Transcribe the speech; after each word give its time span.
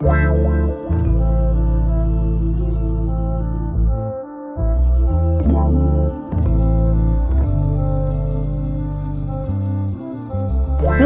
Wow. 0.00 0.65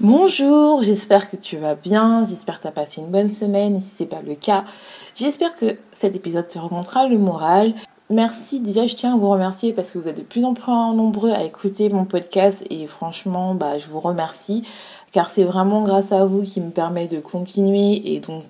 Bonjour, 0.00 0.80
j'espère 0.80 1.28
que 1.28 1.34
tu 1.34 1.56
vas 1.56 1.74
bien, 1.74 2.24
j'espère 2.24 2.58
que 2.58 2.62
tu 2.62 2.68
as 2.68 2.72
passé 2.72 3.00
une 3.00 3.08
bonne 3.08 3.32
semaine 3.32 3.80
si 3.80 3.88
c'est 3.88 4.06
pas 4.06 4.22
le 4.24 4.36
cas, 4.36 4.64
j'espère 5.16 5.56
que 5.56 5.76
cet 5.92 6.14
épisode 6.14 6.46
te 6.46 6.56
remontera 6.56 7.08
le 7.08 7.18
moral. 7.18 7.74
Merci, 8.08 8.60
déjà 8.60 8.86
je 8.86 8.94
tiens 8.94 9.14
à 9.14 9.16
vous 9.16 9.28
remercier 9.28 9.72
parce 9.72 9.90
que 9.90 9.98
vous 9.98 10.06
êtes 10.06 10.16
de 10.16 10.22
plus 10.22 10.44
en 10.44 10.54
plus 10.54 10.70
nombreux 10.70 11.32
à 11.32 11.42
écouter 11.42 11.88
mon 11.88 12.04
podcast 12.04 12.64
et 12.70 12.86
franchement 12.86 13.56
bah, 13.56 13.78
je 13.78 13.88
vous 13.88 13.98
remercie 13.98 14.62
car 15.10 15.30
c'est 15.30 15.42
vraiment 15.42 15.82
grâce 15.82 16.12
à 16.12 16.24
vous 16.26 16.42
qui 16.42 16.60
me 16.60 16.70
permet 16.70 17.08
de 17.08 17.18
continuer 17.18 18.14
et 18.14 18.20
donc 18.20 18.44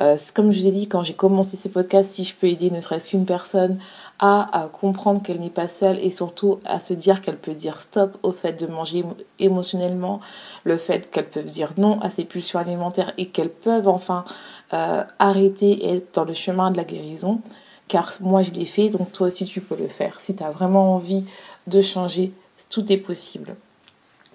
euh, 0.00 0.16
comme 0.34 0.50
je 0.50 0.60
vous 0.60 0.66
ai 0.66 0.72
dit 0.72 0.88
quand 0.88 1.04
j'ai 1.04 1.14
commencé 1.14 1.56
ces 1.56 1.68
podcasts, 1.68 2.12
si 2.12 2.24
je 2.24 2.34
peux 2.34 2.48
aider 2.48 2.72
ne 2.72 2.80
serait-ce 2.80 3.10
qu'une 3.10 3.24
personne 3.24 3.78
à, 4.20 4.68
comprendre 4.72 5.22
qu'elle 5.22 5.40
n'est 5.40 5.50
pas 5.50 5.68
seule 5.68 5.98
et 5.98 6.10
surtout 6.10 6.58
à 6.64 6.80
se 6.80 6.92
dire 6.92 7.20
qu'elle 7.20 7.36
peut 7.36 7.52
dire 7.52 7.80
stop 7.80 8.16
au 8.22 8.32
fait 8.32 8.60
de 8.60 8.66
manger 8.66 9.04
émotionnellement, 9.38 10.20
le 10.64 10.76
fait 10.76 11.10
qu'elles 11.10 11.28
peuvent 11.28 11.44
dire 11.44 11.72
non 11.76 12.00
à 12.00 12.10
ses 12.10 12.24
pulsions 12.24 12.58
alimentaires 12.58 13.12
et 13.16 13.26
qu'elles 13.26 13.50
peuvent 13.50 13.88
enfin 13.88 14.24
euh, 14.72 15.04
arrêter 15.18 15.70
et 15.70 15.96
être 15.96 16.14
dans 16.14 16.24
le 16.24 16.34
chemin 16.34 16.70
de 16.70 16.76
la 16.76 16.84
guérison. 16.84 17.40
Car 17.86 18.12
moi 18.20 18.42
je 18.42 18.50
l'ai 18.50 18.64
fait, 18.64 18.90
donc 18.90 19.12
toi 19.12 19.28
aussi 19.28 19.46
tu 19.46 19.60
peux 19.60 19.76
le 19.76 19.86
faire. 19.86 20.18
Si 20.20 20.34
tu 20.34 20.42
as 20.42 20.50
vraiment 20.50 20.94
envie 20.94 21.24
de 21.68 21.80
changer, 21.80 22.32
tout 22.70 22.92
est 22.92 22.98
possible. 22.98 23.54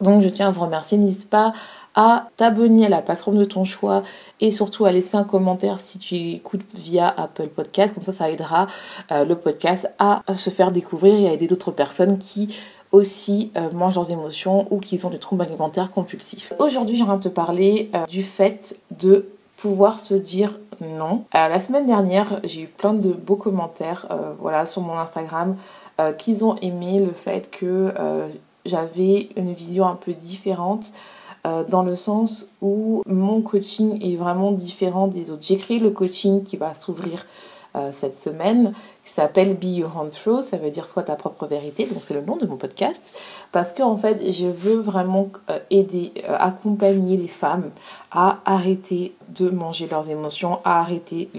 Donc 0.02 0.24
je 0.24 0.30
tiens 0.30 0.48
à 0.48 0.52
vous 0.52 0.62
remercier. 0.62 0.98
N'hésite 0.98 1.30
pas 1.30 1.54
à 1.96 2.28
t'abonner 2.38 2.86
à 2.86 2.90
la 2.90 3.02
plateforme 3.02 3.38
de 3.38 3.44
ton 3.44 3.66
choix 3.66 4.04
et 4.40 4.52
surtout 4.52 4.86
à 4.86 4.92
laisser 4.92 5.16
un 5.16 5.24
commentaire 5.24 5.80
si 5.80 6.00
tu 6.00 6.16
écoutes 6.16 6.62
via 6.74 7.14
Apple 7.16 7.48
Podcast. 7.48 7.94
Comme 7.94 8.04
ça, 8.04 8.14
ça 8.14 8.30
aidera 8.30 8.68
euh, 9.12 9.26
le 9.26 9.36
podcast 9.36 9.90
à, 10.00 10.24
se 10.36 10.50
faire 10.50 10.72
découvrir 10.72 11.14
et 11.20 11.30
à 11.30 11.34
aider 11.34 11.48
d'autres 11.48 11.72
personnes 11.72 12.18
qui 12.18 12.56
aussi 12.92 13.52
euh, 13.58 13.72
mangent 13.72 13.96
leurs 13.96 14.12
émotions 14.12 14.68
ou 14.72 14.80
qui 14.80 15.00
ont 15.04 15.10
des 15.10 15.20
troubles 15.20 15.44
alimentaires 15.44 15.92
compulsifs. 15.92 16.54
Aujourd'hui, 16.60 16.96
j'aimerais 16.96 17.20
te 17.20 17.30
parler 17.30 17.90
euh, 17.96 18.06
du 18.06 18.24
fait 18.24 18.78
de 19.00 19.28
pouvoir 19.58 20.00
se 20.00 20.14
dire 20.14 20.60
non. 20.82 21.24
la 21.34 21.60
semaine 21.62 21.86
dernière, 21.86 22.42
j'ai 22.44 22.64
eu 22.64 22.68
plein 22.68 22.94
de 22.94 23.14
beaux 23.14 23.38
commentaires 23.38 24.10
voilà, 24.42 24.66
sur 24.66 24.82
mon 24.82 24.98
Instagram 24.98 25.56
qu'ils 26.18 26.44
ont 26.44 26.58
aimé 26.58 27.00
le 27.00 27.14
fait 27.14 27.50
que 27.50 27.94
j'avais 28.66 29.30
une 29.38 29.54
vision 29.54 29.88
un 29.88 29.96
peu 29.96 30.12
différente 30.12 30.92
euh, 31.46 31.64
dans 31.68 31.84
le 31.84 31.96
sens 31.96 32.48
où 32.62 33.04
mon 33.06 33.42
coaching 33.42 34.02
est 34.02 34.16
vraiment 34.16 34.52
différent 34.52 35.08
des 35.08 35.30
autres. 35.30 35.44
J'ai 35.46 35.80
le 35.80 35.90
coaching 35.90 36.44
qui 36.44 36.56
va 36.56 36.74
s'ouvrir 36.74 37.26
euh, 37.76 37.90
cette 37.92 38.18
semaine 38.18 38.74
qui 39.04 39.12
s'appelle 39.12 39.56
Be 39.56 39.64
Your 39.64 39.98
Own 40.00 40.10
Truth, 40.10 40.44
ça 40.44 40.58
veut 40.58 40.70
dire 40.70 40.88
soit 40.88 41.04
ta 41.04 41.16
propre 41.16 41.48
vérité, 41.48 41.86
donc 41.86 42.04
c'est 42.04 42.14
le 42.14 42.22
nom 42.22 42.38
de 42.38 42.46
mon 42.46 42.56
podcast, 42.56 43.02
parce 43.52 43.74
que 43.74 43.82
en 43.82 43.98
fait 43.98 44.32
je 44.32 44.46
veux 44.46 44.80
vraiment 44.80 45.30
euh, 45.50 45.58
aider, 45.72 46.14
accompagner 46.28 47.18
les 47.18 47.28
femmes 47.28 47.72
à 48.12 48.38
arrêter 48.46 49.16
de 49.36 49.50
manger 49.50 49.88
leurs 49.90 50.10
émotions, 50.10 50.60
à 50.64 50.80
arrêter 50.80 51.30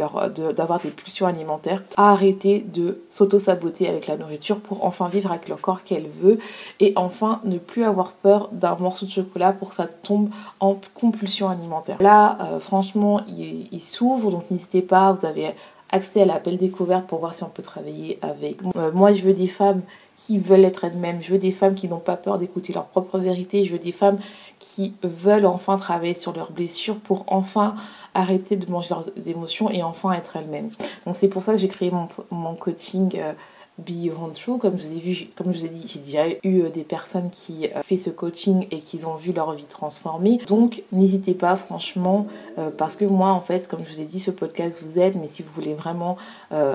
d'avoir 0.56 0.80
des 0.80 0.90
pulsions 0.90 1.26
alimentaires, 1.26 1.82
à 1.96 2.12
arrêter 2.12 2.60
de 2.60 2.98
s'auto-saboter 3.10 3.88
avec 3.88 4.06
la 4.06 4.16
nourriture 4.16 4.60
pour 4.60 4.84
enfin 4.84 5.08
vivre 5.08 5.30
avec 5.30 5.48
leur 5.48 5.60
corps 5.60 5.84
qu'elle 5.84 6.08
veut 6.20 6.38
et 6.80 6.92
enfin 6.96 7.40
ne 7.44 7.58
plus 7.58 7.84
avoir 7.84 8.12
peur 8.12 8.48
d'un 8.52 8.76
morceau 8.76 9.06
de 9.06 9.10
chocolat 9.10 9.52
pour 9.52 9.70
que 9.70 9.74
ça 9.74 9.86
tombe 9.86 10.30
en 10.60 10.78
compulsion 10.94 11.48
alimentaire. 11.48 11.96
Là, 12.00 12.38
franchement, 12.60 13.22
il, 13.28 13.68
il 13.70 13.80
s'ouvre, 13.80 14.30
donc 14.30 14.50
n'hésitez 14.50 14.82
pas, 14.82 15.12
vous 15.12 15.26
avez 15.26 15.54
accès 15.94 16.22
à 16.22 16.24
l'appel 16.24 16.58
découverte 16.58 17.06
pour 17.06 17.20
voir 17.20 17.34
si 17.34 17.44
on 17.44 17.48
peut 17.48 17.62
travailler 17.62 18.18
avec. 18.20 18.58
Euh, 18.76 18.90
moi, 18.92 19.12
je 19.12 19.22
veux 19.22 19.32
des 19.32 19.46
femmes 19.46 19.80
qui 20.16 20.38
veulent 20.38 20.64
être 20.64 20.84
elles-mêmes. 20.84 21.22
Je 21.22 21.32
veux 21.32 21.38
des 21.38 21.52
femmes 21.52 21.74
qui 21.74 21.88
n'ont 21.88 21.98
pas 21.98 22.16
peur 22.16 22.38
d'écouter 22.38 22.72
leur 22.72 22.86
propre 22.86 23.18
vérité. 23.18 23.64
Je 23.64 23.72
veux 23.72 23.78
des 23.78 23.92
femmes 23.92 24.18
qui 24.58 24.94
veulent 25.02 25.46
enfin 25.46 25.76
travailler 25.76 26.14
sur 26.14 26.32
leurs 26.32 26.50
blessures 26.50 26.98
pour 26.98 27.24
enfin 27.28 27.76
arrêter 28.12 28.56
de 28.56 28.70
manger 28.70 28.88
leurs 28.90 29.28
émotions 29.28 29.70
et 29.70 29.82
enfin 29.82 30.12
être 30.12 30.36
elles-mêmes. 30.36 30.70
Donc 31.06 31.16
c'est 31.16 31.28
pour 31.28 31.42
ça 31.42 31.52
que 31.52 31.58
j'ai 31.58 31.68
créé 31.68 31.90
mon, 31.90 32.08
mon 32.30 32.54
coaching. 32.54 33.12
Euh, 33.16 33.32
Be 33.78 34.08
True. 34.34 34.58
Comme 34.58 34.78
je 34.78 34.84
vous 34.84 34.92
ai 34.92 35.00
vu, 35.00 35.26
comme 35.34 35.52
je 35.52 35.58
vous 35.58 35.66
ai 35.66 35.68
dit, 35.68 35.84
j'ai 35.88 35.98
déjà 35.98 36.28
eu 36.44 36.62
euh, 36.62 36.68
des 36.70 36.84
personnes 36.84 37.28
qui 37.30 37.68
ont 37.74 37.78
euh, 37.78 37.82
fait 37.82 37.96
ce 37.96 38.10
coaching 38.10 38.68
et 38.70 38.78
qui 38.78 39.04
ont 39.04 39.16
vu 39.16 39.32
leur 39.32 39.52
vie 39.54 39.64
transformée. 39.64 40.38
Donc 40.46 40.84
n'hésitez 40.92 41.34
pas, 41.34 41.56
franchement, 41.56 42.28
euh, 42.58 42.70
parce 42.70 42.94
que 42.94 43.04
moi, 43.04 43.30
en 43.30 43.40
fait, 43.40 43.66
comme 43.66 43.84
je 43.84 43.92
vous 43.92 44.00
ai 44.00 44.04
dit, 44.04 44.20
ce 44.20 44.30
podcast 44.30 44.78
vous 44.80 45.00
aide. 45.00 45.16
Mais 45.20 45.26
si 45.26 45.42
vous 45.42 45.50
voulez 45.54 45.74
vraiment 45.74 46.16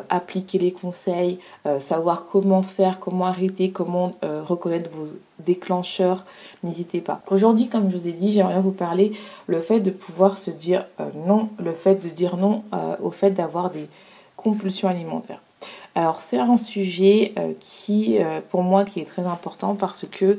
appliquer 0.10 0.58
les 0.58 0.72
conseils, 0.72 1.40
savoir 1.80 2.26
comment 2.26 2.62
faire, 2.62 3.00
comment 3.00 3.26
arrêter, 3.26 3.72
comment 3.72 4.14
reconnaître 4.22 4.90
vos 4.92 5.06
déclencheurs, 5.40 6.26
n'hésitez 6.64 7.02
pas. 7.02 7.22
Aujourd'hui, 7.30 7.68
comme 7.68 7.90
je 7.90 7.98
vous 7.98 8.08
ai 8.08 8.12
dit, 8.12 8.34
j'aimerais 8.34 8.62
vous 8.62 8.72
parler 8.72 9.14
le 9.48 9.60
fait 9.60 9.80
de 9.80 9.92
pouvoir 9.92 10.38
se 10.38 10.52
dire 10.52 10.86
non, 11.16 11.50
le 11.60 11.74
fait 11.74 11.96
de 11.96 12.10
dire 12.10 12.38
non 12.38 12.64
au 13.02 13.12
fait 13.12 13.32
d'avoir 13.32 13.70
des 13.70 13.88
compulsions 14.36 14.90
alimentaires. 14.90 15.42
Alors 15.96 16.22
c'est 16.22 16.40
un 16.40 16.58
sujet 16.58 17.34
euh, 17.38 17.54
qui, 17.60 18.18
euh, 18.20 18.42
pour 18.50 18.64
moi, 18.64 18.86
qui 18.86 19.00
est 19.00 19.06
très 19.06 19.24
important 19.24 19.76
parce 19.76 20.06
que 20.10 20.38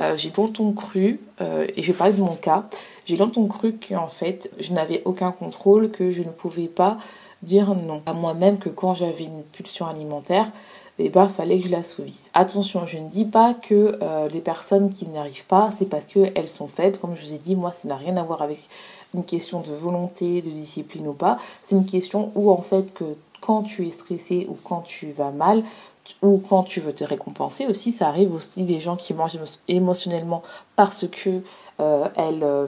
euh, 0.00 0.16
j'ai 0.16 0.32
longtemps 0.36 0.72
cru, 0.72 1.20
et 1.40 1.82
je 1.82 1.92
vais 1.92 1.98
parler 1.98 2.14
de 2.14 2.20
mon 2.20 2.34
cas, 2.34 2.64
j'ai 3.04 3.16
longtemps 3.16 3.46
cru 3.46 3.74
qu'en 3.74 4.06
fait, 4.06 4.50
je 4.58 4.72
n'avais 4.72 5.02
aucun 5.04 5.32
contrôle, 5.32 5.90
que 5.90 6.10
je 6.10 6.22
ne 6.22 6.30
pouvais 6.30 6.68
pas 6.68 6.98
dire 7.42 7.74
non 7.74 8.00
à 8.06 8.14
moi-même, 8.14 8.58
que 8.58 8.68
quand 8.68 8.94
j'avais 8.94 9.24
une 9.24 9.42
pulsion 9.52 9.86
alimentaire, 9.86 10.50
eh 10.98 11.08
ben, 11.08 11.28
fallait 11.28 11.58
que 11.58 11.66
je 11.66 11.72
l'assouvisse. 11.72 12.30
Attention, 12.32 12.86
je 12.86 12.98
ne 12.98 13.08
dis 13.08 13.24
pas 13.24 13.54
que 13.54 13.98
les 14.32 14.40
personnes 14.40 14.92
qui 14.92 15.06
n'y 15.08 15.18
arrivent 15.18 15.46
pas, 15.46 15.70
c'est 15.76 15.86
parce 15.86 16.06
qu'elles 16.06 16.48
sont 16.48 16.68
faibles. 16.68 16.96
Comme 16.98 17.16
je 17.16 17.26
vous 17.26 17.34
ai 17.34 17.38
dit, 17.38 17.56
moi, 17.56 17.72
ça 17.72 17.88
n'a 17.88 17.96
rien 17.96 18.16
à 18.16 18.22
voir 18.22 18.40
avec 18.40 18.60
une 19.14 19.24
question 19.24 19.60
de 19.60 19.72
volonté, 19.72 20.42
de 20.42 20.50
discipline 20.50 21.08
ou 21.08 21.12
pas. 21.12 21.36
C'est 21.62 21.74
une 21.74 21.86
question 21.86 22.30
où, 22.34 22.50
en 22.50 22.62
fait, 22.62 22.94
que 22.94 23.04
quand 23.42 23.64
tu 23.64 23.86
es 23.86 23.90
stressé 23.90 24.46
ou 24.48 24.56
quand 24.64 24.80
tu 24.80 25.12
vas 25.12 25.30
mal 25.30 25.62
ou 26.22 26.38
quand 26.48 26.62
tu 26.62 26.80
veux 26.80 26.94
te 26.94 27.04
récompenser 27.04 27.66
aussi. 27.66 27.92
Ça 27.92 28.08
arrive 28.08 28.32
aussi 28.34 28.62
des 28.62 28.80
gens 28.80 28.96
qui 28.96 29.12
mangent 29.12 29.38
émotionnellement 29.68 30.42
parce 30.76 31.06
que 31.08 31.42
euh, 31.80 32.08
elles, 32.16 32.42
euh, 32.42 32.66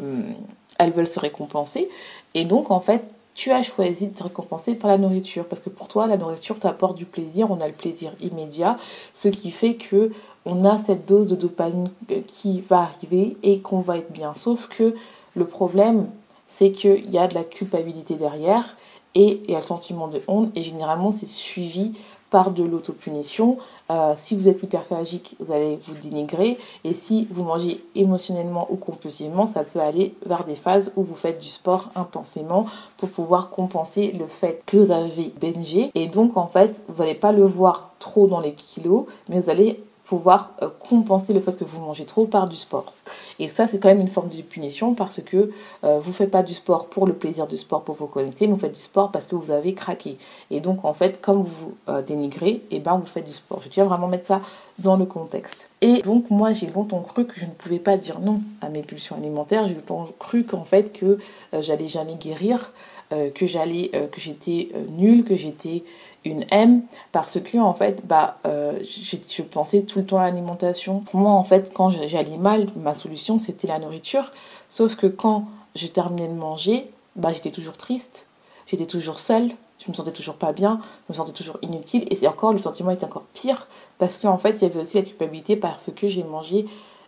elles 0.79 0.93
veulent 0.93 1.07
se 1.07 1.21
récompenser. 1.21 1.89
Et 2.35 2.45
donc 2.45 2.71
en 2.71 2.81
fait, 2.81 3.03
tu 3.35 3.51
as 3.51 3.63
choisi 3.63 4.09
de 4.09 4.15
te 4.15 4.23
récompenser 4.23 4.75
par 4.75 4.91
la 4.91 4.99
nourriture 4.99 5.45
parce 5.45 5.63
que 5.63 5.71
pour 5.71 5.89
toi 5.89 6.07
la 6.07 6.17
nourriture 6.17 6.59
t'apporte 6.59 6.97
du 6.97 7.05
plaisir, 7.05 7.51
on 7.51 7.61
a 7.61 7.67
le 7.67 7.73
plaisir 7.73 8.13
immédiat, 8.21 8.77
ce 9.15 9.29
qui 9.29 9.51
fait 9.51 9.75
que 9.75 10.13
on 10.47 10.65
a 10.65 10.83
cette 10.85 11.07
dose 11.07 11.29
de 11.29 11.37
dopamine 11.37 11.91
qui 12.27 12.61
va 12.61 12.81
arriver 12.81 13.37
et 13.43 13.61
qu'on 13.61 13.81
va 13.81 13.97
être 13.97 14.13
bien. 14.13 14.35
Sauf 14.35 14.69
que 14.69 14.95
le 15.35 15.47
problème, 15.47 16.07
c'est 16.47 16.71
qu'il 16.71 17.11
y 17.11 17.19
a 17.19 17.27
de 17.27 17.35
la 17.35 17.45
culpabilité 17.45 18.15
derrière 18.15 18.77
et 19.15 19.43
il 19.45 19.51
y 19.51 19.55
a 19.55 19.61
le 19.61 19.67
sentiment 19.67 20.09
de 20.09 20.21
honte. 20.29 20.51
Et 20.55 20.63
généralement 20.63 21.11
c'est 21.11 21.29
suivi 21.29 21.93
par 22.31 22.51
de 22.51 22.65
l'autopunition. 22.65 23.59
Euh, 23.91 24.15
si 24.17 24.35
vous 24.35 24.49
êtes 24.49 24.61
hyperphagique, 24.63 25.37
vous 25.39 25.53
allez 25.53 25.79
vous 25.87 25.95
dénigrer. 26.03 26.59
Et 26.83 26.93
si 26.93 27.29
vous 27.31 27.45
mangez 27.45 27.81
émotionnellement 27.95 28.67
ou 28.71 28.77
compulsivement, 28.77 29.47
ça 29.47 29.63
peut 29.63 29.79
aller 29.79 30.15
vers 30.27 30.45
des 30.45 30.57
phases 30.57 30.93
où 30.97 31.05
vous 31.05 31.15
faites 31.15 31.39
du 31.39 31.47
sport 31.47 31.91
intensément 31.95 32.67
pour 32.97 33.11
pouvoir 33.11 33.51
compenser 33.51 34.11
le 34.19 34.27
fait 34.27 34.63
que 34.67 34.79
vous 34.79 34.91
avez 34.91 35.33
bingé. 35.41 35.93
Et 35.95 36.09
donc 36.09 36.37
en 36.37 36.49
fait 36.49 36.83
vous 36.89 37.05
n'allez 37.05 37.15
pas 37.15 37.31
le 37.31 37.45
voir 37.45 37.93
trop 38.01 38.27
dans 38.27 38.41
les 38.41 38.55
kilos 38.55 39.07
mais 39.29 39.41
vous 39.41 39.49
allez 39.49 39.81
pouvoir 40.05 40.53
euh, 40.63 40.69
compenser 40.79 41.33
le 41.33 41.41
fait 41.41 41.57
que 41.57 41.65
vous 41.65 41.81
mangez 41.81 42.05
trop 42.05 42.27
par 42.27 42.49
du 42.49 42.57
sport. 42.57 42.93
Et 43.39 43.49
ça, 43.49 43.67
c'est 43.67 43.79
quand 43.79 43.89
même 43.89 44.01
une 44.01 44.09
forme 44.09 44.29
de 44.29 44.43
punition 44.43 44.95
parce 44.95 45.21
que 45.23 45.51
euh, 45.83 45.99
vous 46.01 46.11
ne 46.11 46.15
faites 46.15 46.31
pas 46.31 46.43
du 46.43 46.53
sport 46.53 46.87
pour 46.87 47.07
le 47.07 47.15
plaisir 47.15 47.47
du 47.47 47.57
sport, 47.57 47.83
pour 47.83 47.95
vous 47.95 48.07
connecter, 48.07 48.47
mais 48.47 48.53
vous 48.53 48.61
faites 48.61 48.73
du 48.73 48.81
sport 48.81 49.11
parce 49.11 49.27
que 49.27 49.35
vous 49.35 49.51
avez 49.51 49.73
craqué. 49.75 50.19
Et 50.51 50.61
donc, 50.61 50.85
en 50.85 50.93
fait, 50.93 51.21
comme 51.23 51.43
vous 51.43 51.75
euh, 51.89 52.03
dénigrez, 52.03 52.51
et 52.51 52.63
eh 52.73 52.81
ben, 52.81 52.97
vous 52.97 53.07
faites 53.07 53.25
du 53.25 53.33
sport. 53.33 53.63
Je 53.63 53.71
tiens 53.71 53.85
vraiment 53.85 54.07
mettre 54.07 54.27
ça 54.27 54.41
dans 54.79 54.97
le 54.97 55.07
contexte. 55.07 55.71
Et 55.81 56.03
donc, 56.03 56.31
moi, 56.31 56.53
j'ai 56.53 56.67
longtemps 56.67 57.03
cru 57.03 57.27
que 57.27 57.41
je 57.41 57.47
ne 57.47 57.51
pouvais 57.51 57.79
pas 57.79 57.97
dire 57.97 58.21
non 58.21 58.41
à 58.61 58.69
mes 58.69 58.83
pulsions 58.83 59.17
alimentaires. 59.17 59.69
J'ai 59.69 59.75
longtemps 59.75 60.07
cru 60.19 60.45
qu'en 60.45 60.65
fait, 60.65 60.93
que 60.93 61.19
j'allais 61.61 61.89
jamais 61.89 62.15
guérir, 62.15 62.73
que 63.11 63.47
j'allais, 63.47 63.91
que 64.11 64.21
j'étais 64.21 64.71
nulle, 64.97 65.25
que 65.25 65.37
j'étais 65.37 65.85
une 66.25 66.45
M 66.51 66.83
parce 67.13 67.41
que 67.41 67.59
en 67.59 67.75
fait 67.75 68.07
bah 68.07 68.39
euh, 68.47 68.79
je 68.83 69.43
pensais 69.43 69.83
tout 69.83 69.99
le 69.99 70.07
temps 70.07 70.19
à 70.19 70.25
l'alimentation. 70.25 71.01
Pour 71.01 71.21
moi 71.21 71.33
en 71.33 71.45
fait 71.45 71.73
quand 71.73 71.91
j'allais 71.91 72.37
mal 72.39 72.69
ma 72.77 72.95
solution 72.95 73.39
c'était 73.39 73.69
la 73.69 73.79
nourriture. 73.79 74.33
Sauf 74.69 74.97
que 74.97 75.07
quand 75.07 75.47
je 75.75 75.87
terminais 75.87 76.29
de 76.29 76.35
manger 76.35 76.91
bah 77.17 77.31
j'étais 77.33 77.51
toujours 77.51 77.77
triste. 77.77 78.27
J'étais 78.67 78.87
toujours 78.87 79.19
seule. 79.19 79.51
Je 79.79 79.91
me 79.91 79.95
sentais 79.95 80.13
toujours 80.13 80.37
pas 80.37 80.53
bien. 80.53 80.81
Je 81.09 81.13
me 81.13 81.17
sentais 81.17 81.33
toujours 81.33 81.59
inutile. 81.61 82.07
Et 82.11 82.15
c'est 82.15 82.27
encore 82.27 82.53
le 82.53 82.59
sentiment 82.59 82.91
était 82.91 83.05
encore 83.05 83.27
pire 83.35 83.69
parce 83.99 84.19
qu'en 84.19 84.39
fait 84.39 84.57
il 84.61 84.63
y 84.63 84.65
avait 84.65 84.81
aussi 84.81 84.97
la 84.97 85.03
culpabilité 85.03 85.57
parce 85.57 85.91
que 85.95 86.09
j'ai 86.09 86.25
mangé 86.25 86.67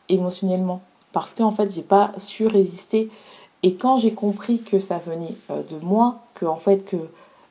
émotionnellement. 0.08 0.82
Parce 1.12 1.32
qu'en 1.32 1.50
fait 1.50 1.72
j'ai 1.72 1.82
pas 1.82 2.12
su 2.18 2.46
résister. 2.46 3.08
Et 3.62 3.74
quand 3.74 3.98
j'ai 3.98 4.12
compris 4.12 4.60
que 4.60 4.78
ça 4.78 4.98
venait 4.98 5.34
euh, 5.50 5.62
de 5.70 5.82
moi 5.82 6.20
que 6.34 6.44
en 6.44 6.56
fait 6.56 6.84
que 6.84 6.98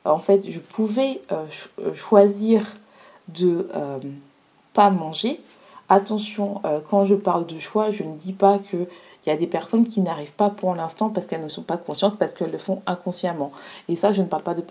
en 0.06 0.18
fait, 0.18 0.50
je 0.50 0.58
pouvais 0.58 1.20
euh, 1.32 1.44
euh, 1.80 1.94
choisir 1.94 2.62
de 3.28 3.68
euh, 3.74 3.98
pas 4.72 4.90
manger. 4.90 5.40
Attention, 5.88 6.60
quand 6.90 7.06
je 7.06 7.14
parle 7.14 7.46
de 7.46 7.60
choix, 7.60 7.92
je 7.92 8.02
ne 8.02 8.16
dis 8.16 8.32
pas 8.32 8.58
que 8.58 8.88
il 9.26 9.30
y 9.30 9.32
a 9.32 9.36
des 9.36 9.48
personnes 9.48 9.86
qui 9.86 10.00
n'arrivent 10.00 10.32
pas 10.32 10.50
pour 10.50 10.74
l'instant 10.74 11.10
parce 11.10 11.26
qu'elles 11.26 11.42
ne 11.42 11.48
sont 11.48 11.62
pas 11.62 11.76
conscientes, 11.76 12.16
parce 12.16 12.32
qu'elles 12.32 12.52
le 12.52 12.58
font 12.58 12.82
inconsciemment. 12.86 13.50
Et 13.88 13.96
ça, 13.96 14.12
je 14.12 14.22
ne 14.22 14.26
parle 14.28 14.44
pas 14.44 14.54
de, 14.54 14.62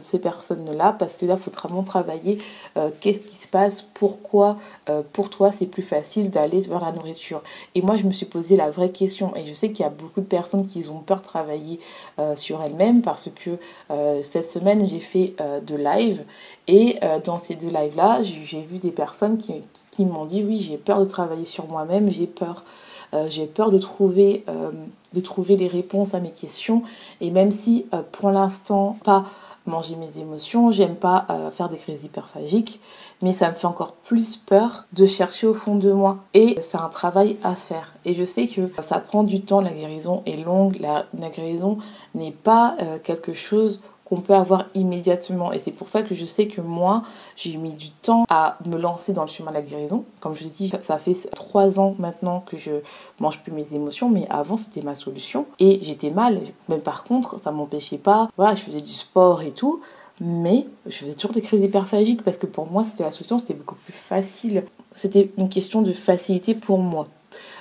ces 0.00 0.18
personnes-là, 0.18 0.96
parce 0.98 1.16
que 1.16 1.26
là, 1.26 1.36
il 1.38 1.42
faut 1.42 1.52
vraiment 1.52 1.84
travailler 1.84 2.38
euh, 2.76 2.90
qu'est-ce 3.00 3.20
qui 3.20 3.36
se 3.36 3.46
passe, 3.46 3.82
pourquoi 3.94 4.56
euh, 4.88 5.02
pour 5.12 5.30
toi 5.30 5.52
c'est 5.52 5.66
plus 5.66 5.82
facile 5.82 6.30
d'aller 6.30 6.60
vers 6.62 6.84
la 6.84 6.90
nourriture. 6.90 7.42
Et 7.74 7.82
moi, 7.82 7.96
je 7.96 8.04
me 8.04 8.12
suis 8.12 8.26
posé 8.26 8.56
la 8.56 8.70
vraie 8.70 8.90
question, 8.90 9.34
et 9.36 9.44
je 9.44 9.54
sais 9.54 9.68
qu'il 9.68 9.84
y 9.84 9.86
a 9.86 9.90
beaucoup 9.90 10.20
de 10.20 10.26
personnes 10.26 10.66
qui 10.66 10.84
ont 10.88 11.00
peur 11.00 11.18
de 11.18 11.24
travailler 11.24 11.78
euh, 12.18 12.34
sur 12.34 12.62
elles-mêmes, 12.62 13.02
parce 13.02 13.28
que 13.34 13.50
cette 14.22 14.50
semaine, 14.50 14.86
j'ai 14.86 14.98
fait 14.98 15.34
de 15.66 15.76
live, 15.76 16.24
et 16.66 16.98
dans 17.24 17.38
ces 17.38 17.54
deux 17.54 17.68
lives-là, 17.68 18.22
j'ai 18.22 18.60
vu 18.60 18.78
des 18.78 18.90
personnes 18.90 19.38
qui 19.38 20.04
m'ont 20.04 20.24
dit, 20.24 20.42
oui, 20.44 20.60
j'ai 20.60 20.76
peur 20.76 21.00
de 21.00 21.04
travailler 21.04 21.44
sur 21.44 21.66
moi-même, 21.66 22.10
j'ai 22.10 22.26
peur 22.26 22.64
euh, 23.14 23.26
j'ai 23.28 23.46
peur 23.46 23.70
de 23.70 23.78
trouver, 23.78 24.44
euh, 24.48 24.70
de 25.12 25.20
trouver 25.20 25.56
les 25.56 25.66
réponses 25.66 26.14
à 26.14 26.20
mes 26.20 26.30
questions. 26.30 26.82
Et 27.20 27.30
même 27.30 27.50
si 27.50 27.86
euh, 27.94 28.02
pour 28.12 28.30
l'instant, 28.30 28.96
pas 29.04 29.24
manger 29.66 29.96
mes 29.96 30.18
émotions, 30.18 30.70
j'aime 30.70 30.96
pas 30.96 31.26
faire 31.52 31.68
des 31.68 31.76
crises 31.76 32.02
hyperphagiques, 32.04 32.80
mais 33.20 33.34
ça 33.34 33.50
me 33.50 33.54
fait 33.54 33.66
encore 33.66 33.92
plus 33.92 34.36
peur 34.36 34.86
de 34.94 35.04
chercher 35.04 35.46
au 35.46 35.54
fond 35.54 35.76
de 35.76 35.92
moi. 35.92 36.16
Et 36.32 36.56
c'est 36.60 36.78
un 36.78 36.88
travail 36.88 37.36
à 37.44 37.54
faire. 37.54 37.94
Et 38.06 38.14
je 38.14 38.24
sais 38.24 38.46
que 38.46 38.62
ça 38.80 38.98
prend 38.98 39.22
du 39.22 39.42
temps, 39.42 39.60
la 39.60 39.70
guérison 39.70 40.22
est 40.24 40.42
longue, 40.44 40.78
la 40.80 41.04
guérison 41.28 41.76
n'est 42.14 42.32
pas 42.32 42.74
quelque 43.04 43.34
chose 43.34 43.80
qu'on 44.10 44.20
peut 44.20 44.34
avoir 44.34 44.66
immédiatement. 44.74 45.52
Et 45.52 45.60
c'est 45.60 45.70
pour 45.70 45.88
ça 45.88 46.02
que 46.02 46.16
je 46.16 46.24
sais 46.24 46.48
que 46.48 46.60
moi, 46.60 47.02
j'ai 47.36 47.56
mis 47.56 47.72
du 47.72 47.90
temps 47.90 48.24
à 48.28 48.58
me 48.66 48.76
lancer 48.76 49.12
dans 49.12 49.22
le 49.22 49.28
chemin 49.28 49.50
de 49.50 49.54
la 49.54 49.62
guérison. 49.62 50.04
Comme 50.18 50.34
je 50.34 50.44
dis, 50.44 50.72
ça 50.82 50.98
fait 50.98 51.16
trois 51.36 51.78
ans 51.78 51.94
maintenant 51.98 52.40
que 52.40 52.58
je 52.58 52.72
mange 53.20 53.38
plus 53.38 53.52
mes 53.52 53.74
émotions, 53.74 54.10
mais 54.10 54.26
avant 54.28 54.56
c'était 54.56 54.82
ma 54.82 54.96
solution. 54.96 55.46
Et 55.60 55.78
j'étais 55.82 56.10
mal. 56.10 56.40
Mais 56.68 56.78
par 56.78 57.04
contre, 57.04 57.38
ça 57.40 57.52
m'empêchait 57.52 57.98
pas. 57.98 58.28
Voilà, 58.36 58.56
je 58.56 58.62
faisais 58.62 58.80
du 58.80 58.92
sport 58.92 59.42
et 59.42 59.52
tout. 59.52 59.80
Mais 60.20 60.66
je 60.86 60.98
faisais 60.98 61.14
toujours 61.14 61.32
des 61.32 61.40
crises 61.40 61.62
hyperphagiques 61.62 62.22
parce 62.22 62.36
que 62.36 62.46
pour 62.46 62.70
moi, 62.70 62.84
c'était 62.84 63.04
la 63.04 63.12
solution, 63.12 63.38
c'était 63.38 63.54
beaucoup 63.54 63.76
plus 63.76 63.92
facile. 63.92 64.64
C'était 64.94 65.30
une 65.38 65.48
question 65.48 65.82
de 65.82 65.92
facilité 65.92 66.54
pour 66.54 66.78
moi. 66.78 67.06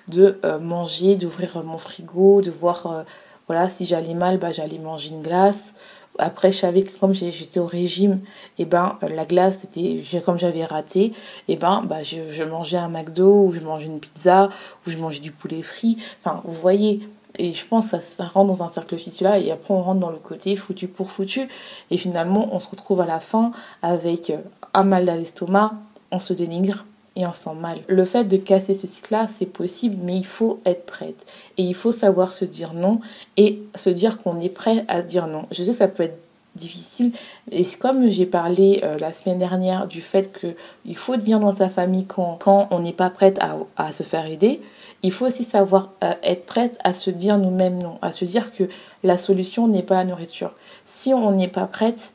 De 0.07 0.39
euh, 0.43 0.59
manger, 0.59 1.15
d'ouvrir 1.15 1.63
mon 1.63 1.77
frigo, 1.77 2.41
de 2.41 2.49
voir, 2.49 2.87
euh, 2.87 3.03
voilà, 3.47 3.69
si 3.69 3.85
j'allais 3.85 4.15
mal, 4.15 4.39
bah, 4.39 4.51
j'allais 4.51 4.79
manger 4.79 5.11
une 5.11 5.21
glace 5.21 5.73
après, 6.17 6.51
je 6.51 6.57
savais 6.57 6.83
que 6.83 6.97
comme 6.97 7.13
j'étais 7.13 7.59
au 7.59 7.65
régime, 7.65 8.19
et 8.57 8.63
eh 8.63 8.65
ben, 8.65 8.97
la 9.01 9.25
glace, 9.25 9.59
c'était 9.61 10.03
comme 10.21 10.37
j'avais 10.37 10.65
raté, 10.65 11.05
et 11.05 11.13
eh 11.49 11.55
ben, 11.55 11.83
bah, 11.85 12.03
je, 12.03 12.43
mangeais 12.43 12.77
un 12.77 12.89
McDo, 12.89 13.45
ou 13.45 13.53
je 13.53 13.59
mangeais 13.61 13.85
une 13.85 13.99
pizza, 13.99 14.49
ou 14.85 14.89
je 14.89 14.97
mangeais 14.97 15.21
du 15.21 15.31
poulet 15.31 15.61
frit. 15.61 15.97
Enfin, 16.23 16.41
vous 16.43 16.53
voyez, 16.53 17.07
et 17.37 17.53
je 17.53 17.65
pense 17.65 17.91
que 17.91 17.97
ça, 17.99 18.25
rentre 18.25 18.57
dans 18.57 18.63
un 18.63 18.71
cercle 18.71 18.95
vicieux 18.95 19.25
là, 19.25 19.39
et 19.39 19.51
après 19.51 19.73
on 19.73 19.81
rentre 19.81 19.99
dans 19.99 20.09
le 20.09 20.17
côté 20.17 20.55
foutu 20.55 20.87
pour 20.87 21.09
foutu, 21.11 21.47
et 21.89 21.97
finalement 21.97 22.49
on 22.51 22.59
se 22.59 22.69
retrouve 22.69 23.01
à 23.01 23.05
la 23.05 23.19
fin 23.19 23.51
avec 23.81 24.33
un 24.73 24.83
mal 24.83 25.07
à 25.07 25.15
l'estomac, 25.15 25.73
on 26.11 26.19
se 26.19 26.33
dénigre, 26.33 26.85
et 27.19 27.27
on 27.27 27.33
sent 27.33 27.53
mal. 27.59 27.79
Le 27.87 28.05
fait 28.05 28.23
de 28.23 28.37
casser 28.37 28.73
ce 28.73 28.87
cycle-là, 28.87 29.27
c'est 29.33 29.45
possible, 29.45 29.97
mais 30.01 30.17
il 30.17 30.25
faut 30.25 30.59
être 30.65 30.85
prête. 30.85 31.25
Et 31.57 31.63
il 31.63 31.75
faut 31.75 31.91
savoir 31.91 32.33
se 32.33 32.45
dire 32.45 32.73
non 32.73 33.01
et 33.37 33.61
se 33.75 33.89
dire 33.89 34.19
qu'on 34.19 34.39
est 34.39 34.49
prêt 34.49 34.85
à 34.87 35.01
dire 35.01 35.27
non. 35.27 35.45
Je 35.51 35.63
sais, 35.63 35.73
ça 35.73 35.87
peut 35.87 36.03
être 36.03 36.19
difficile. 36.55 37.11
Et 37.51 37.63
comme 37.65 38.09
j'ai 38.09 38.25
parlé 38.25 38.81
euh, 38.83 38.97
la 38.97 39.11
semaine 39.11 39.39
dernière 39.39 39.87
du 39.87 40.01
fait 40.01 40.31
qu'il 40.37 40.97
faut 40.97 41.17
dire 41.17 41.39
dans 41.39 41.55
sa 41.55 41.69
famille 41.69 42.05
quand, 42.05 42.37
quand 42.39 42.67
on 42.71 42.79
n'est 42.79 42.93
pas 42.93 43.09
prête 43.09 43.37
à, 43.39 43.57
à, 43.77 43.91
se 43.91 44.03
faire 44.03 44.25
aider, 44.25 44.61
il 45.03 45.11
faut 45.11 45.25
aussi 45.25 45.43
savoir 45.43 45.91
euh, 46.03 46.13
être 46.23 46.45
prête 46.45 46.77
à 46.83 46.93
se 46.93 47.09
dire 47.09 47.37
nous-mêmes 47.37 47.81
non, 47.81 47.99
à 48.01 48.11
se 48.11 48.25
dire 48.25 48.51
que 48.51 48.65
la 49.03 49.17
solution 49.17 49.67
n'est 49.67 49.83
pas 49.83 49.95
la 49.95 50.05
nourriture. 50.05 50.53
Si 50.85 51.13
on 51.13 51.31
n'est 51.31 51.47
pas 51.47 51.67
prête, 51.67 52.13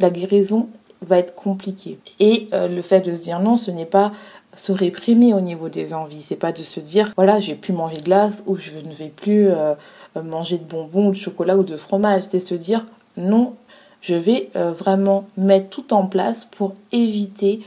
la 0.00 0.10
guérison 0.10 0.68
va 1.02 1.18
être 1.18 1.34
compliquée. 1.34 1.98
Et 2.20 2.48
euh, 2.52 2.68
le 2.68 2.82
fait 2.82 3.00
de 3.00 3.14
se 3.14 3.22
dire 3.22 3.40
non, 3.40 3.56
ce 3.56 3.70
n'est 3.70 3.86
pas 3.86 4.12
se 4.56 4.72
réprimer 4.72 5.32
au 5.34 5.40
niveau 5.40 5.68
des 5.68 5.94
envies. 5.94 6.22
C'est 6.22 6.36
pas 6.36 6.52
de 6.52 6.58
se 6.58 6.80
dire, 6.80 7.12
voilà, 7.16 7.38
j'ai 7.40 7.54
plus 7.54 7.72
manger 7.72 7.96
de 7.98 8.02
glace 8.02 8.42
ou 8.46 8.56
je 8.56 8.72
ne 8.76 8.92
vais 8.92 9.08
plus 9.08 9.48
euh, 9.48 9.74
manger 10.20 10.58
de 10.58 10.64
bonbons 10.64 11.08
ou 11.08 11.10
de 11.12 11.16
chocolat 11.16 11.56
ou 11.56 11.62
de 11.62 11.76
fromage. 11.76 12.24
C'est 12.24 12.40
se 12.40 12.54
dire, 12.54 12.86
non, 13.16 13.54
je 14.00 14.14
vais 14.14 14.50
euh, 14.56 14.72
vraiment 14.72 15.26
mettre 15.36 15.68
tout 15.68 15.94
en 15.94 16.06
place 16.06 16.44
pour 16.44 16.74
éviter 16.92 17.60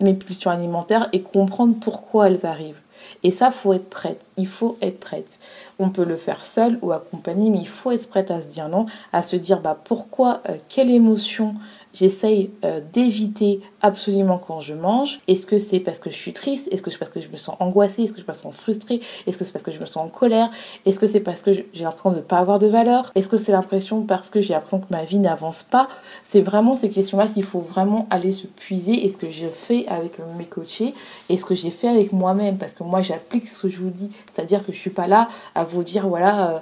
mes 0.00 0.14
pulsions 0.14 0.50
alimentaires 0.50 1.08
et 1.12 1.22
comprendre 1.22 1.76
pourquoi 1.80 2.28
elles 2.28 2.46
arrivent. 2.46 2.80
Et 3.22 3.30
ça, 3.30 3.50
faut 3.50 3.72
être 3.72 3.88
prête. 3.88 4.30
Il 4.36 4.46
faut 4.46 4.76
être 4.80 5.00
prête. 5.00 5.38
On 5.78 5.90
peut 5.90 6.04
le 6.04 6.16
faire 6.16 6.44
seul 6.44 6.78
ou 6.82 6.92
accompagné, 6.92 7.50
mais 7.50 7.58
il 7.58 7.68
faut 7.68 7.90
être 7.90 8.08
prête 8.08 8.30
à 8.30 8.40
se 8.40 8.48
dire 8.48 8.68
non, 8.68 8.86
à 9.12 9.22
se 9.22 9.36
dire 9.36 9.60
bah 9.60 9.78
pourquoi, 9.82 10.40
euh, 10.48 10.56
quelle 10.68 10.90
émotion 10.90 11.54
j'essaye 11.94 12.50
euh, 12.64 12.80
d'éviter 12.92 13.60
absolument 13.80 14.38
quand 14.38 14.60
je 14.60 14.74
mange. 14.74 15.20
Est-ce 15.28 15.46
que 15.46 15.58
c'est 15.58 15.80
parce 15.80 15.98
que 15.98 16.10
je 16.10 16.16
suis 16.16 16.32
triste? 16.32 16.68
Est-ce 16.70 16.82
que 16.82 16.90
c'est 16.90 16.98
parce 16.98 17.10
que 17.10 17.20
je 17.20 17.28
me 17.28 17.36
sens 17.36 17.56
angoissée? 17.60 18.04
Est-ce 18.04 18.12
que 18.12 18.22
je 18.22 18.26
me 18.26 18.32
sens 18.32 18.54
frustrée? 18.54 19.00
Est-ce 19.26 19.36
que 19.38 19.44
c'est 19.44 19.52
parce 19.52 19.64
que 19.64 19.70
je 19.70 19.80
me 19.80 19.86
sens 19.86 20.06
en 20.06 20.08
colère? 20.08 20.50
Est-ce 20.86 20.98
que 20.98 21.06
c'est 21.06 21.20
parce 21.20 21.42
que 21.42 21.52
j'ai 21.52 21.84
l'impression 21.84 22.10
de 22.10 22.16
ne 22.16 22.20
pas 22.20 22.38
avoir 22.38 22.58
de 22.58 22.66
valeur? 22.66 23.10
Est-ce 23.14 23.28
que 23.28 23.36
c'est 23.36 23.52
l'impression 23.52 24.02
parce 24.02 24.30
que 24.30 24.40
j'ai 24.40 24.54
l'impression 24.54 24.80
que 24.80 24.86
ma 24.90 25.04
vie 25.04 25.18
n'avance 25.18 25.62
pas? 25.62 25.88
C'est 26.28 26.42
vraiment 26.42 26.74
ces 26.76 26.88
questions-là 26.88 27.26
qu'il 27.26 27.44
faut 27.44 27.60
vraiment 27.60 28.06
aller 28.10 28.32
se 28.32 28.46
puiser. 28.46 29.04
Et 29.04 29.08
ce 29.08 29.16
que 29.16 29.30
je 29.30 29.46
fais 29.46 29.86
avec 29.88 30.18
mes 30.38 30.46
coachés? 30.46 30.94
Et 31.28 31.36
ce 31.36 31.44
que 31.44 31.54
j'ai 31.54 31.70
fait 31.70 31.88
avec 31.88 32.12
moi-même? 32.12 32.58
Parce 32.58 32.74
que 32.74 32.84
moi, 32.84 33.02
j'applique 33.02 33.48
ce 33.48 33.60
que 33.60 33.68
je 33.68 33.78
vous 33.78 33.90
dis. 33.90 34.10
C'est-à-dire 34.32 34.64
que 34.64 34.72
je 34.72 34.78
suis 34.78 34.90
pas 34.90 35.06
là 35.06 35.28
à 35.54 35.64
vous 35.64 35.82
dire, 35.82 36.08
voilà, 36.08 36.50
euh, 36.50 36.58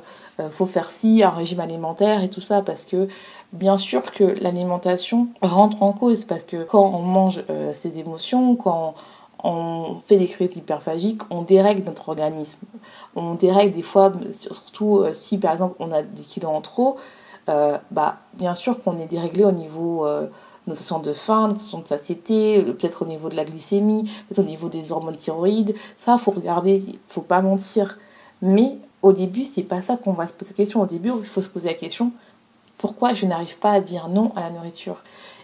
faut 0.51 0.67
faire 0.67 0.91
ci, 0.91 1.23
un 1.23 1.31
régime 1.31 1.61
alimentaire 1.61 2.23
et 2.23 2.31
tout 2.31 2.41
ça. 2.41 2.63
Parce 2.63 2.85
que 2.85 3.09
Bien 3.53 3.79
sûr 3.79 4.13
que 4.13 4.23
l'alimentation 4.41 5.27
rentre 5.43 5.83
en 5.83 5.93
cause 5.93 6.25
parce 6.25 6.45
que 6.45 6.63
quand 6.63 6.85
on 6.95 7.03
mange 7.03 7.43
euh, 7.51 7.73
ses 7.73 7.99
émotions, 7.99 8.55
quand 8.55 8.95
on 9.43 9.97
fait 10.07 10.19
des 10.19 10.29
crises 10.29 10.55
hyperphagiques, 10.55 11.23
on 11.31 11.43
dérègle 11.43 11.83
notre 11.85 12.11
organisme. 12.11 12.61
On 13.17 13.35
dérègle 13.35 13.75
des 13.75 13.83
fois, 13.83 14.13
surtout 14.31 14.99
euh, 14.99 15.13
si 15.13 15.37
par 15.37 15.53
exemple 15.53 15.75
on 15.81 15.91
a 15.91 16.03
des 16.03 16.23
kilos 16.23 16.53
en 16.53 16.61
trop, 16.61 16.97
euh, 17.49 17.77
bah, 17.91 18.19
bien 18.35 18.55
sûr 18.55 18.81
qu'on 18.81 19.01
est 19.01 19.07
déréglé 19.07 19.43
au 19.43 19.53
niveau 19.53 20.07
de 20.07 20.31
notre 20.69 20.83
sens 20.83 21.03
de 21.03 21.13
faim, 21.13 21.49
notre 21.49 21.59
sens 21.59 21.83
de 21.83 21.89
satiété, 21.89 22.63
peut-être 22.63 23.03
au 23.03 23.07
niveau 23.07 23.31
de 23.31 23.35
la 23.35 23.45
glycémie, 23.45 24.05
peut-être 24.29 24.39
au 24.39 24.49
niveau 24.49 24.69
des 24.69 24.93
hormones 24.93 25.17
thyroïdes. 25.17 25.75
Ça, 25.99 26.19
faut 26.19 26.31
regarder, 26.31 26.85
faut 27.09 27.21
pas 27.21 27.43
mentir. 27.43 27.99
Mais 28.43 28.79
au 29.03 29.13
début, 29.13 29.45
c'est 29.45 29.63
pas 29.63 29.83
ça 29.83 29.97
qu'on 29.97 30.13
va 30.13 30.27
se 30.27 30.33
poser 30.33 30.51
la 30.53 30.57
question. 30.57 30.81
Au 30.81 30.87
début, 30.87 31.11
il 31.19 31.27
faut 31.27 31.41
se 31.41 31.49
poser 31.49 31.69
la 31.69 31.75
question 31.75 32.13
pourquoi 32.81 33.13
je 33.13 33.27
n'arrive 33.27 33.59
pas 33.59 33.73
à 33.73 33.81
dire 33.81 34.09
non 34.09 34.33
à 34.37 34.41
la 34.41 34.51
nourriture? 34.51 34.97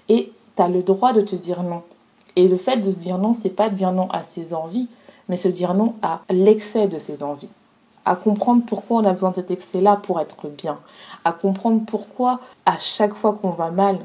Et 0.08 0.32
tu 0.56 0.62
as 0.62 0.68
le 0.68 0.82
droit 0.82 1.12
de 1.12 1.20
te 1.20 1.36
dire 1.36 1.62
non. 1.62 1.82
Et 2.34 2.48
le 2.48 2.56
fait 2.56 2.78
de 2.78 2.90
se 2.90 2.96
dire 2.96 3.18
non, 3.18 3.34
c'est 3.34 3.50
pas 3.50 3.68
dire 3.68 3.92
non 3.92 4.08
à 4.10 4.22
ses 4.22 4.54
envies, 4.54 4.88
mais 5.28 5.36
se 5.36 5.48
dire 5.48 5.74
non 5.74 5.94
à 6.02 6.22
l'excès 6.30 6.88
de 6.88 6.98
ses 6.98 7.22
envies. 7.22 7.50
À 8.04 8.16
comprendre 8.16 8.62
pourquoi 8.66 8.98
on 8.98 9.04
a 9.04 9.12
besoin 9.12 9.30
de 9.30 9.36
cet 9.36 9.50
excès-là 9.50 10.00
pour 10.02 10.20
être 10.20 10.48
bien. 10.48 10.78
À 11.24 11.32
comprendre 11.32 11.82
pourquoi 11.86 12.40
à 12.64 12.78
chaque 12.78 13.14
fois 13.14 13.34
qu'on 13.34 13.50
va 13.50 13.70
mal, 13.70 13.98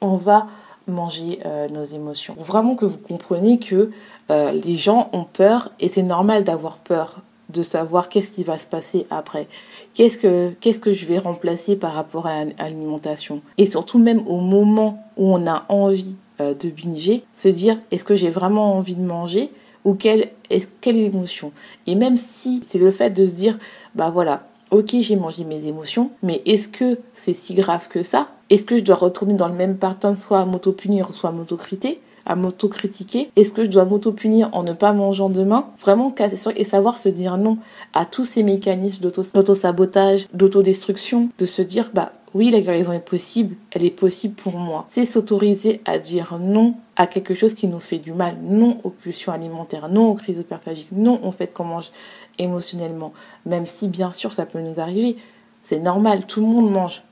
on 0.00 0.16
va 0.16 0.46
manger 0.86 1.40
euh, 1.46 1.68
nos 1.68 1.84
émotions. 1.84 2.34
Vraiment 2.38 2.74
que 2.74 2.84
vous 2.84 2.98
compreniez 2.98 3.58
que 3.58 3.90
euh, 4.30 4.52
les 4.52 4.76
gens 4.76 5.08
ont 5.12 5.24
peur 5.24 5.70
et 5.80 5.88
c'est 5.88 6.02
normal 6.02 6.44
d'avoir 6.44 6.76
peur 6.76 7.20
de 7.54 7.62
savoir 7.62 8.08
qu'est-ce 8.08 8.32
qui 8.32 8.44
va 8.44 8.58
se 8.58 8.66
passer 8.66 9.06
après. 9.10 9.46
Qu'est-ce 9.94 10.18
que, 10.18 10.92
je 10.92 11.06
vais 11.06 11.18
remplacer 11.18 11.76
par 11.76 11.94
rapport 11.94 12.26
à 12.26 12.44
l'alimentation? 12.44 13.40
Et 13.58 13.66
surtout 13.66 13.98
même 13.98 14.26
au 14.26 14.40
moment 14.40 15.02
où 15.16 15.32
on 15.32 15.46
a 15.46 15.64
envie 15.68 16.16
euh, 16.40 16.54
de 16.54 16.68
binger, 16.68 17.24
se 17.34 17.48
dire 17.48 17.78
est-ce 17.90 18.04
que 18.04 18.16
j'ai 18.16 18.30
vraiment 18.30 18.76
envie 18.76 18.96
de 18.96 19.04
manger 19.04 19.50
ou 19.84 19.94
quelle, 19.94 20.30
est, 20.50 20.68
quelle 20.80 20.96
émotion? 20.96 21.52
Et 21.86 21.94
même 21.94 22.16
si 22.16 22.62
c'est 22.66 22.78
le 22.78 22.90
fait 22.90 23.10
de 23.10 23.24
se 23.24 23.34
dire 23.34 23.58
bah 23.94 24.10
voilà, 24.10 24.46
ok 24.70 24.96
j'ai 25.00 25.16
mangé 25.16 25.44
mes 25.44 25.66
émotions, 25.66 26.10
mais 26.22 26.42
est-ce 26.44 26.68
que 26.68 26.98
c'est 27.12 27.34
si 27.34 27.54
grave 27.54 27.88
que 27.88 28.02
ça? 28.02 28.28
Est-ce 28.50 28.64
que 28.64 28.76
je 28.76 28.82
dois 28.82 28.96
retourner 28.96 29.34
dans 29.34 29.48
le 29.48 29.54
même 29.54 29.78
pattern, 29.78 30.18
soit 30.18 30.40
à 30.40 30.44
m'auto-punir, 30.44 31.14
soit 31.14 31.30
à 31.30 31.32
m'auto-critiquer 31.32 32.00
à 32.26 32.36
m'auto-critiquer 32.36 33.30
Est-ce 33.36 33.52
que 33.52 33.64
je 33.64 33.70
dois 33.70 33.84
m'auto-punir 33.84 34.50
en 34.52 34.62
ne 34.62 34.72
pas 34.72 34.92
mangeant 34.92 35.28
demain? 35.28 35.66
Vraiment 35.80 36.14
et 36.56 36.64
savoir 36.64 36.98
se 36.98 37.08
dire 37.08 37.36
non 37.36 37.58
à 37.92 38.04
tous 38.04 38.24
ces 38.24 38.42
mécanismes 38.42 39.02
d'auto-sabotage, 39.02 40.26
d'autodestruction, 40.32 41.28
de 41.38 41.46
se 41.46 41.62
dire 41.62 41.90
bah 41.92 42.12
oui, 42.34 42.50
la 42.50 42.60
guérison 42.60 42.92
est 42.92 42.98
possible, 42.98 43.54
elle 43.70 43.84
est 43.84 43.90
possible 43.90 44.34
pour 44.34 44.58
moi. 44.58 44.86
C'est 44.88 45.04
s'autoriser 45.04 45.80
à 45.84 45.98
dire 45.98 46.38
non 46.40 46.74
à 46.96 47.06
quelque 47.06 47.32
chose 47.32 47.54
qui 47.54 47.68
nous 47.68 47.78
fait 47.78 47.98
du 47.98 48.12
mal, 48.12 48.36
non 48.42 48.78
aux 48.82 48.90
pulsions 48.90 49.32
alimentaires, 49.32 49.88
non 49.88 50.10
aux 50.10 50.14
crises 50.14 50.38
hyperphagiques, 50.40 50.90
non 50.90 51.20
au 51.24 51.30
fait 51.30 51.52
qu'on 51.52 51.64
mange 51.64 51.92
émotionnellement. 52.38 53.12
Même 53.46 53.66
si 53.66 53.86
bien 53.86 54.12
sûr 54.12 54.32
ça 54.32 54.46
peut 54.46 54.60
nous 54.60 54.80
arriver, 54.80 55.16
c'est 55.62 55.78
normal, 55.78 56.26
tout 56.26 56.40
le 56.40 56.46
monde 56.46 56.72
mange 56.72 57.02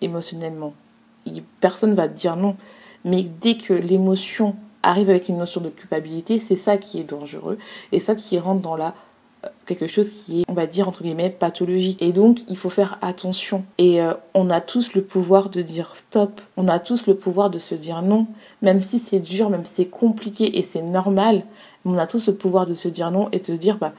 émotionnellement. 0.00 0.74
Personne 1.60 1.94
va 1.94 2.08
dire 2.08 2.36
non. 2.36 2.56
Mais 3.04 3.22
dès 3.22 3.56
que 3.56 3.72
l'émotion 3.72 4.56
arrive 4.82 5.10
avec 5.10 5.28
une 5.28 5.38
notion 5.38 5.60
de 5.60 5.68
culpabilité, 5.68 6.40
c'est 6.40 6.56
ça 6.56 6.76
qui 6.76 7.00
est 7.00 7.04
dangereux 7.04 7.58
et 7.92 8.00
ça 8.00 8.14
qui 8.14 8.38
rentre 8.38 8.62
dans 8.62 8.76
la 8.76 8.94
quelque 9.66 9.86
chose 9.86 10.08
qui 10.08 10.40
est, 10.40 10.44
on 10.48 10.54
va 10.54 10.66
dire, 10.66 10.88
entre 10.88 11.02
guillemets, 11.02 11.30
pathologique. 11.30 12.00
Et 12.02 12.12
donc, 12.12 12.40
il 12.48 12.56
faut 12.56 12.68
faire 12.68 12.98
attention. 13.02 13.64
Et 13.78 14.00
euh, 14.00 14.14
on 14.34 14.50
a 14.50 14.60
tous 14.60 14.94
le 14.94 15.02
pouvoir 15.02 15.50
de 15.50 15.62
dire 15.62 15.96
stop. 15.96 16.40
On 16.56 16.68
a 16.68 16.78
tous 16.78 17.06
le 17.06 17.14
pouvoir 17.14 17.50
de 17.50 17.58
se 17.58 17.74
dire 17.74 18.02
non. 18.02 18.26
Même 18.60 18.82
si 18.82 18.98
c'est 18.98 19.20
dur, 19.20 19.50
même 19.50 19.64
si 19.64 19.74
c'est 19.74 19.86
compliqué 19.86 20.58
et 20.58 20.62
c'est 20.62 20.82
normal, 20.82 21.44
on 21.84 21.98
a 21.98 22.06
tous 22.06 22.28
le 22.28 22.34
pouvoir 22.34 22.66
de 22.66 22.74
se 22.74 22.88
dire 22.88 23.10
non 23.10 23.28
et 23.32 23.38
de 23.38 23.44
se 23.44 23.52
dire, 23.52 23.78
bah, 23.78 23.92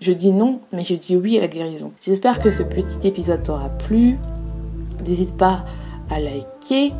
je 0.00 0.12
dis 0.12 0.32
non, 0.32 0.60
mais 0.72 0.84
je 0.84 0.94
dis 0.94 1.16
oui 1.16 1.38
à 1.38 1.40
la 1.40 1.48
guérison. 1.48 1.92
J'espère 2.00 2.40
que 2.40 2.50
ce 2.50 2.62
petit 2.62 3.06
épisode 3.06 3.42
t'aura 3.42 3.68
plu. 3.68 4.18
N'hésite 5.06 5.36
pas 5.36 5.64
à 6.10 6.20
liker, 6.20 6.92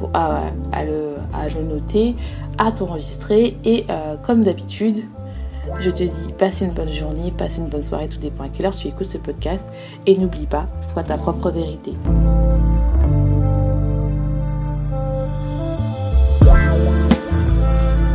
pour, 0.00 0.10
à, 0.14 0.50
le, 0.84 1.16
à, 1.34 1.48
le, 1.48 1.62
noter, 1.62 2.16
à 2.58 2.72
t'enregistrer 2.72 3.56
et 3.64 3.84
euh, 3.90 4.16
comme 4.16 4.42
d'habitude, 4.42 5.04
je 5.78 5.90
te 5.90 6.02
dis, 6.02 6.32
passe 6.38 6.62
une 6.62 6.72
bonne 6.72 6.90
journée, 6.90 7.32
passe 7.36 7.58
une 7.58 7.68
bonne 7.68 7.82
soirée, 7.82 8.08
tout 8.08 8.18
dépend 8.18 8.44
à 8.44 8.48
quelle 8.48 8.66
heure 8.66 8.76
tu 8.76 8.88
écoutes 8.88 9.10
ce 9.10 9.18
podcast. 9.18 9.64
Et 10.06 10.16
n'oublie 10.16 10.46
pas, 10.46 10.66
sois 10.88 11.04
ta 11.04 11.18
propre 11.18 11.50
vérité. 11.50 11.92